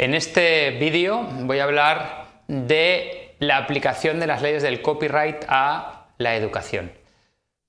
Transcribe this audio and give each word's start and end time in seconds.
En 0.00 0.14
este 0.14 0.70
vídeo 0.70 1.28
voy 1.42 1.58
a 1.58 1.64
hablar 1.64 2.24
de 2.48 3.34
la 3.38 3.58
aplicación 3.58 4.18
de 4.18 4.26
las 4.26 4.40
leyes 4.40 4.62
del 4.62 4.80
copyright 4.80 5.44
a 5.46 6.06
la 6.16 6.36
educación. 6.36 6.90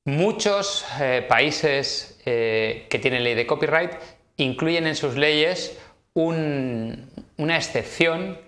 Muchos 0.05 0.85
eh, 1.01 1.25
países 1.27 2.21
eh, 2.25 2.87
que 2.89 2.99
tienen 2.99 3.25
ley 3.25 3.35
de 3.35 3.45
copyright 3.45 3.91
incluyen 4.37 4.87
en 4.87 4.95
sus 4.95 5.17
leyes 5.17 5.77
una 6.13 7.57
excepción 7.57 8.39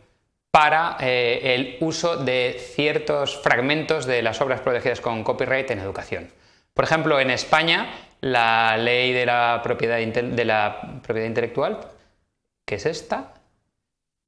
para 0.49 0.95
eh, 1.01 1.53
el 1.53 1.77
uso 1.81 2.15
de 2.15 2.55
ciertos 2.57 3.35
fragmentos 3.41 4.05
de 4.05 4.21
las 4.21 4.39
obras 4.39 4.61
protegidas 4.61 5.01
con 5.01 5.25
copyright 5.25 5.69
en 5.71 5.79
educación. 5.79 6.31
Por 6.73 6.85
ejemplo, 6.85 7.19
en 7.19 7.31
España, 7.31 7.89
la 8.21 8.77
ley 8.77 9.11
de 9.11 9.25
la 9.25 9.59
propiedad, 9.61 9.97
de 9.97 10.45
la 10.45 11.01
propiedad 11.03 11.27
intelectual, 11.27 11.81
que 12.65 12.75
es 12.75 12.85
esta, 12.85 13.33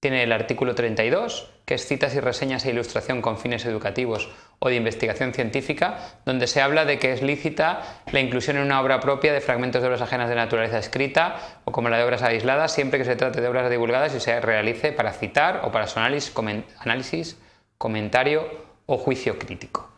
tiene 0.05 0.22
el 0.22 0.34
artículo 0.34 0.76
32, 0.76 1.50
que 1.66 1.73
es 1.73 1.88
citas 1.88 2.13
y 2.13 2.20
reseñas 2.20 2.63
e 2.63 2.70
ilustración 2.70 3.23
con 3.23 3.40
fines 3.40 3.66
educativos 3.66 4.30
o 4.59 4.70
de 4.70 4.76
investigación 4.76 5.34
científica, 5.34 5.98
donde 6.26 6.46
se 6.46 6.62
habla 6.62 6.86
de 6.86 7.00
que 7.00 7.12
es 7.12 7.23
lícita 7.23 7.82
la 8.12 8.20
inclusión 8.20 8.58
en 8.58 8.62
una 8.66 8.80
obra 8.80 8.99
propia 8.99 9.34
de 9.34 9.41
fragmentos 9.41 9.82
de 9.82 9.88
obras 9.88 10.04
ajenas 10.04 10.30
de 10.30 10.36
naturaleza 10.36 10.77
escrita 10.77 11.38
o 11.66 11.72
como 11.72 11.90
la 11.90 11.98
de 11.98 12.04
obras 12.04 12.22
aisladas, 12.22 12.72
siempre 12.72 12.99
que 12.99 13.05
se 13.05 13.16
trate 13.16 13.41
de 13.41 13.48
obras 13.48 13.68
divulgadas 13.68 14.13
y 14.13 14.20
se 14.20 14.40
realice 14.41 14.91
para 14.91 15.12
citar 15.12 15.62
o 15.63 15.72
para 15.72 15.88
su 15.88 15.98
análisis, 15.98 17.40
comentario 17.80 18.48
o 18.85 18.99
juicio 18.99 19.40
crítico. 19.40 19.90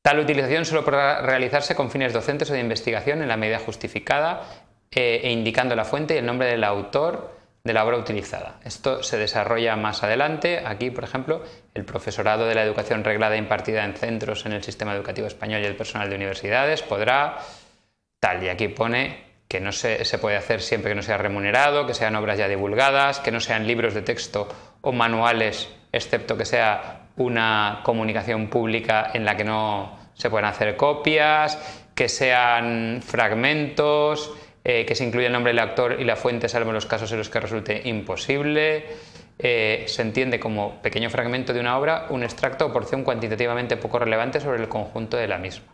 Tal 0.00 0.20
utilización 0.20 0.64
solo 0.64 0.84
podrá 0.84 1.22
realizarse 1.22 1.74
con 1.74 1.90
fines 1.90 2.12
docentes 2.12 2.48
o 2.50 2.52
de 2.52 2.60
investigación 2.60 3.20
en 3.20 3.26
la 3.26 3.36
medida 3.36 3.58
justificada 3.58 4.44
eh, 4.92 5.22
e 5.24 5.32
indicando 5.32 5.74
la 5.74 5.84
fuente 5.84 6.14
y 6.14 6.18
el 6.18 6.26
nombre 6.26 6.46
del 6.46 6.62
autor 6.62 7.42
de 7.64 7.72
la 7.72 7.84
obra 7.84 7.96
utilizada. 7.96 8.60
Esto 8.62 9.02
se 9.02 9.16
desarrolla 9.16 9.74
más 9.74 10.02
adelante. 10.02 10.62
Aquí, 10.64 10.90
por 10.90 11.02
ejemplo, 11.02 11.42
el 11.72 11.86
profesorado 11.86 12.46
de 12.46 12.54
la 12.54 12.62
educación 12.62 13.04
reglada 13.04 13.38
impartida 13.38 13.84
en 13.84 13.94
centros 13.94 14.44
en 14.44 14.52
el 14.52 14.62
sistema 14.62 14.94
educativo 14.94 15.26
español 15.26 15.62
y 15.62 15.64
el 15.64 15.74
personal 15.74 16.10
de 16.10 16.16
universidades 16.16 16.82
podrá 16.82 17.38
tal. 18.20 18.42
Y 18.42 18.50
aquí 18.50 18.68
pone 18.68 19.24
que 19.48 19.60
no 19.60 19.72
se, 19.72 20.04
se 20.04 20.18
puede 20.18 20.36
hacer 20.36 20.60
siempre 20.60 20.90
que 20.90 20.94
no 20.94 21.02
sea 21.02 21.16
remunerado, 21.16 21.86
que 21.86 21.94
sean 21.94 22.16
obras 22.16 22.36
ya 22.36 22.48
divulgadas, 22.48 23.20
que 23.20 23.30
no 23.30 23.40
sean 23.40 23.66
libros 23.66 23.94
de 23.94 24.02
texto 24.02 24.46
o 24.82 24.92
manuales, 24.92 25.70
excepto 25.90 26.36
que 26.36 26.44
sea 26.44 27.08
una 27.16 27.80
comunicación 27.82 28.48
pública 28.48 29.10
en 29.14 29.24
la 29.24 29.38
que 29.38 29.44
no 29.44 29.98
se 30.12 30.28
puedan 30.28 30.50
hacer 30.50 30.76
copias, 30.76 31.58
que 31.94 32.08
sean 32.10 33.00
fragmentos, 33.02 34.32
eh, 34.64 34.86
que 34.86 34.94
se 34.94 35.04
incluya 35.04 35.26
el 35.26 35.32
nombre 35.32 35.52
del 35.52 35.58
actor 35.58 36.00
y 36.00 36.04
la 36.04 36.16
fuente, 36.16 36.48
salvo 36.48 36.70
en 36.70 36.74
los 36.74 36.86
casos 36.86 37.12
en 37.12 37.18
los 37.18 37.28
que 37.28 37.38
resulte 37.38 37.82
imposible. 37.84 38.86
Eh, 39.38 39.84
se 39.86 40.00
entiende 40.00 40.40
como 40.40 40.80
pequeño 40.80 41.10
fragmento 41.10 41.52
de 41.52 41.60
una 41.60 41.76
obra 41.76 42.06
un 42.08 42.22
extracto 42.22 42.66
o 42.66 42.72
porción 42.72 43.02
cuantitativamente 43.02 43.76
poco 43.76 43.98
relevante 43.98 44.40
sobre 44.40 44.62
el 44.62 44.68
conjunto 44.68 45.18
de 45.18 45.28
la 45.28 45.38
misma. 45.38 45.66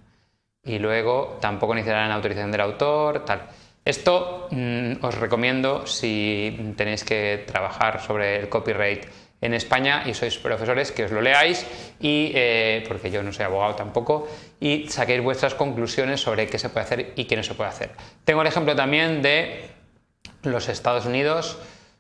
Y 0.65 0.79
luego 0.79 1.39
tampoco 1.41 1.75
necesitarán 1.75 2.11
autorización 2.11 2.51
del 2.51 2.63
autor, 2.63 3.25
tal. 3.25 3.43
Esto 3.85 4.49
mm, 4.51 5.05
os 5.05 5.15
recomiendo 5.15 5.87
si 5.87 6.75
tenéis 6.77 7.05
que 7.05 7.45
trabajar 7.47 8.01
sobre 8.01 8.41
el 8.41 8.49
copyright 8.49 9.07
en 9.41 9.55
España 9.55 10.05
y 10.07 10.15
sois 10.15 10.37
profesores 10.39 10.93
que 10.93 11.05
os 11.05 11.11
lo 11.11 11.21
leáis 11.21 11.65
y 11.99 12.33
eh, 12.35 12.85
porque 12.87 13.11
yo 13.11 13.23
no 13.23 13.33
soy 13.33 13.45
abogado 13.45 13.75
tampoco 13.75 14.29
y 14.61 14.89
saquéis 14.89 15.23
vuestras 15.23 15.55
conclusiones 15.55 16.21
sobre 16.21 16.47
qué 16.47 16.59
se 16.59 16.69
puede 16.69 16.85
hacer 16.85 17.13
y 17.17 17.25
qué 17.25 17.37
no 17.37 17.43
se 17.43 17.55
puede 17.55 17.71
hacer. 17.71 17.91
Tengo 18.25 18.43
el 18.43 18.49
ejemplo 18.49 18.77
también 18.77 19.23
de 19.23 19.65
los 20.43 20.69
Estados 20.69 21.07
Unidos 21.07 21.59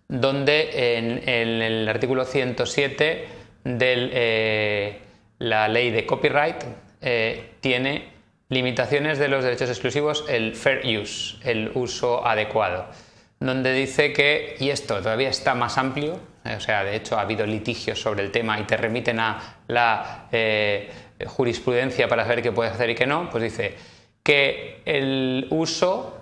donde 0.08 0.96
en, 0.98 1.28
el 1.28 1.88
artículo 1.88 2.24
107 2.24 3.28
de 3.64 4.10
eh, 4.12 4.98
la 5.38 5.68
ley 5.68 5.90
de 5.90 6.04
copyright 6.04 6.56
eh, 7.00 7.52
tiene 7.60 8.08
limitaciones 8.48 9.18
de 9.18 9.28
los 9.28 9.44
derechos 9.44 9.70
exclusivos 9.70 10.24
el 10.28 10.56
fair 10.56 10.82
use, 10.84 11.36
el 11.44 11.70
uso 11.74 12.26
adecuado 12.26 12.86
donde 13.40 13.72
dice 13.72 14.12
que, 14.12 14.56
y 14.60 14.68
esto 14.68 14.98
todavía 14.98 15.30
está 15.30 15.54
más 15.54 15.78
amplio, 15.78 16.20
o 16.44 16.60
sea, 16.60 16.84
de 16.84 16.96
hecho 16.96 17.18
ha 17.18 17.22
habido 17.22 17.44
litigios 17.46 18.00
sobre 18.00 18.22
el 18.22 18.30
tema 18.30 18.58
y 18.58 18.64
te 18.64 18.76
remiten 18.76 19.20
a 19.20 19.58
la 19.66 20.28
eh, 20.32 20.90
jurisprudencia 21.26 22.08
para 22.08 22.24
saber 22.24 22.42
qué 22.42 22.52
puedes 22.52 22.72
hacer 22.72 22.90
y 22.90 22.94
qué 22.94 23.06
no, 23.06 23.28
pues 23.30 23.44
dice 23.44 23.76
que 24.22 24.82
el 24.84 25.46
uso 25.50 26.20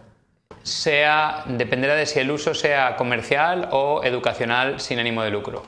sea, 0.63 1.45
dependerá 1.47 1.95
de 1.95 2.07
si 2.07 2.19
el 2.21 2.31
uso 2.31 2.55
sea 2.55 2.97
comercial 2.97 3.69
o 3.73 4.03
educacional 4.05 4.81
sin 4.81 4.99
ánimo 4.99 5.23
de 5.23 5.31
lucro. 5.31 5.65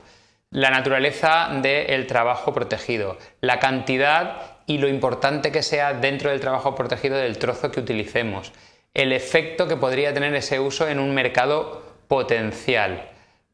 La 0.51 0.71
naturaleza 0.71 1.49
del 1.63 2.07
trabajo 2.07 2.53
protegido, 2.53 3.19
la 3.41 3.61
cantidad 3.61 4.59
y 4.67 4.79
lo 4.79 4.89
importante 4.89 5.53
que 5.53 5.63
sea 5.63 5.95
dentro 5.95 6.31
del 6.31 6.41
trabajo 6.41 6.75
protegido 6.75 7.17
del 7.17 7.39
trozo 7.39 7.71
que 7.71 7.81
utilicemos, 7.81 8.53
el 8.93 9.13
efecto 9.13 9.69
que 9.69 9.77
podría 9.77 10.13
tener 10.13 10.35
ese 10.35 10.59
uso 10.59 10.89
en 10.89 10.99
un 10.99 11.15
mercado 11.15 11.83
potencial. 12.09 13.10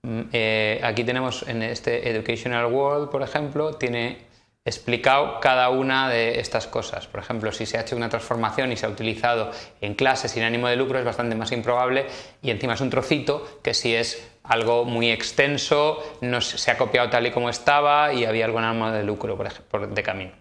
Mm, 0.06 0.28
eh, 0.33 0.81
aquí 0.84 1.03
tenemos 1.03 1.43
en 1.49 1.62
este 1.62 2.09
Educational 2.09 2.67
World, 2.67 3.11
por 3.11 3.22
ejemplo, 3.22 3.75
tiene 3.75 4.19
explicado 4.65 5.41
cada 5.41 5.69
una 5.71 6.09
de 6.09 6.39
estas 6.39 6.69
cosas. 6.69 7.09
Por 7.09 7.19
ejemplo, 7.19 7.50
si 7.50 7.67
se 7.67 7.77
ha 7.77 7.81
hecho 7.81 7.97
una 7.97 8.09
transformación 8.09 8.71
y 8.71 8.77
se 8.77 8.87
ha 8.87 8.89
utilizado 8.89 9.50
en 9.81 9.94
clase 9.94 10.28
sin 10.28 10.44
ánimo 10.44 10.69
de 10.69 10.77
lucro 10.77 11.00
es 11.00 11.05
bastante 11.05 11.34
más 11.34 11.50
improbable 11.50 12.06
y 12.41 12.50
encima 12.50 12.75
es 12.75 12.81
un 12.81 12.91
trocito 12.91 13.59
que 13.65 13.75
si 13.75 13.97
es 13.97 14.31
algo 14.44 14.84
muy 14.84 15.11
extenso, 15.11 15.99
no 16.21 16.41
se 16.41 16.71
ha 16.71 16.78
copiado 16.78 17.11
tal 17.11 17.27
y 17.27 17.33
como 17.33 17.50
estaba 17.50 18.12
y 18.12 18.25
había 18.25 18.44
algún 18.44 18.62
ánimo 18.62 18.93
de 18.93 19.03
lucro 19.03 19.37
por 19.37 19.47
ejemplo, 19.47 19.88
de 19.88 20.03
camino. 20.05 20.33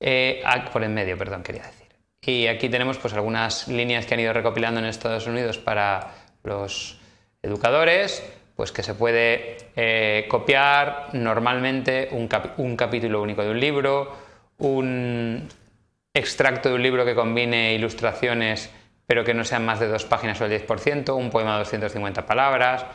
Eh, 0.00 0.40
ah, 0.46 0.64
por 0.72 0.82
en 0.82 0.94
medio, 0.94 1.18
perdón, 1.18 1.42
quería 1.42 1.64
decir. 1.64 1.88
Y 2.22 2.46
aquí 2.46 2.70
tenemos 2.70 2.96
pues, 2.96 3.12
algunas 3.12 3.68
líneas 3.68 4.06
que 4.06 4.14
han 4.14 4.20
ido 4.20 4.32
recopilando 4.32 4.80
en 4.80 4.86
Estados 4.86 5.26
Unidos 5.26 5.58
para 5.58 6.14
los 6.42 6.98
educadores, 7.42 8.22
pues 8.56 8.72
que 8.72 8.82
se 8.82 8.94
puede 8.94 9.56
eh, 9.76 10.26
copiar 10.28 11.08
normalmente 11.12 12.08
un, 12.12 12.28
un 12.58 12.76
capítulo 12.76 13.22
único 13.22 13.42
de 13.42 13.50
un 13.50 13.60
libro, 13.60 14.12
un 14.58 15.48
extracto 16.12 16.68
de 16.68 16.74
un 16.76 16.82
libro 16.82 17.04
que 17.04 17.14
combine 17.14 17.74
ilustraciones 17.74 18.70
pero 19.06 19.24
que 19.24 19.34
no 19.34 19.44
sean 19.44 19.64
más 19.64 19.80
de 19.80 19.88
dos 19.88 20.04
páginas 20.04 20.40
o 20.40 20.46
el 20.46 20.66
10%, 20.66 21.14
un 21.14 21.30
poema 21.30 21.52
de 21.52 21.58
250 21.60 22.26
palabras, 22.26 22.86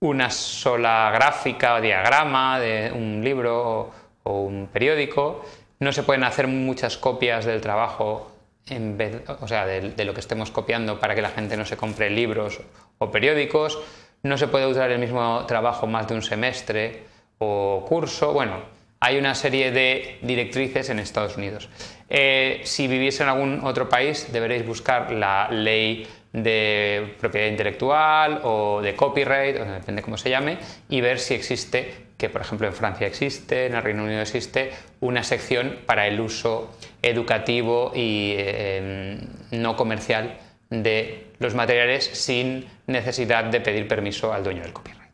una 0.00 0.30
sola 0.30 1.10
gráfica 1.14 1.74
o 1.74 1.80
diagrama 1.80 2.58
de 2.58 2.92
un 2.92 3.22
libro 3.22 3.90
o 4.24 4.40
un 4.40 4.68
periódico. 4.72 5.44
No 5.78 5.92
se 5.92 6.02
pueden 6.02 6.24
hacer 6.24 6.48
muchas 6.48 6.96
copias 6.96 7.44
del 7.44 7.60
trabajo 7.60 8.32
en 8.68 8.98
vez, 8.98 9.22
o 9.40 9.46
sea, 9.46 9.64
de, 9.64 10.04
lo 10.04 10.12
que 10.12 10.20
estemos 10.20 10.50
copiando 10.50 10.98
para 10.98 11.14
que 11.14 11.22
la 11.22 11.30
gente 11.30 11.56
no 11.56 11.64
se 11.64 11.76
compre 11.76 12.10
libros 12.10 12.60
o 12.98 13.10
periódicos. 13.10 13.78
No 14.26 14.36
se 14.36 14.48
puede 14.48 14.66
usar 14.66 14.90
el 14.90 14.98
mismo 14.98 15.44
trabajo 15.46 15.86
más 15.86 16.08
de 16.08 16.14
un 16.14 16.22
semestre 16.22 17.04
o 17.38 17.84
curso. 17.88 18.32
Bueno, 18.32 18.56
hay 18.98 19.18
una 19.18 19.36
serie 19.36 19.70
de 19.70 20.18
directrices 20.20 20.90
en 20.90 20.98
Estados 20.98 21.36
Unidos. 21.36 21.68
Eh, 22.10 22.60
si 22.64 22.88
vivís 22.88 23.20
en 23.20 23.28
algún 23.28 23.60
otro 23.62 23.88
país, 23.88 24.32
deberéis 24.32 24.66
buscar 24.66 25.12
la 25.12 25.48
ley 25.52 26.08
de 26.32 27.14
propiedad 27.20 27.46
intelectual 27.46 28.40
o 28.42 28.82
de 28.82 28.96
copyright, 28.96 29.60
o 29.60 29.64
depende 29.64 30.02
cómo 30.02 30.16
se 30.16 30.28
llame, 30.28 30.58
y 30.88 31.00
ver 31.00 31.20
si 31.20 31.34
existe 31.34 32.06
que 32.18 32.28
por 32.28 32.40
ejemplo 32.40 32.66
en 32.66 32.72
Francia 32.72 33.06
existe, 33.06 33.66
en 33.66 33.74
el 33.76 33.82
Reino 33.82 34.02
Unido 34.02 34.22
existe, 34.22 34.72
una 35.00 35.22
sección 35.22 35.78
para 35.86 36.08
el 36.08 36.18
uso 36.18 36.74
educativo 37.02 37.92
y 37.94 38.34
em, 38.38 39.20
no 39.52 39.76
comercial 39.76 40.38
de 40.70 41.26
los 41.38 41.54
materiales 41.54 42.04
sin 42.04 42.66
necesidad 42.86 43.44
de 43.44 43.60
pedir 43.60 43.86
permiso 43.88 44.32
al 44.32 44.44
dueño 44.44 44.62
del 44.62 44.72
copyright. 44.72 45.05